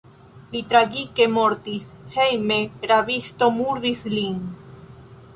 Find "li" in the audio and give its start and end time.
0.53-0.59